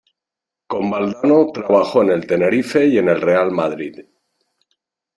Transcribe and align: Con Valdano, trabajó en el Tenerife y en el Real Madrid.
Con 0.65 0.89
Valdano, 0.89 1.51
trabajó 1.53 2.01
en 2.01 2.09
el 2.09 2.25
Tenerife 2.25 2.87
y 2.87 2.97
en 2.97 3.09
el 3.09 3.21
Real 3.21 3.51
Madrid. 3.51 4.03